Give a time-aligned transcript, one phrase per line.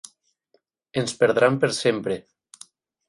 [1.01, 2.17] Ens perdran per sempre.